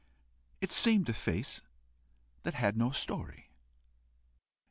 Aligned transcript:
It 0.61 0.71
seemed 0.71 1.07
a 1.09 1.13
face 1.13 1.61
that 2.41 2.55
had 2.55 2.75
no 2.75 2.89
story. 2.89 3.51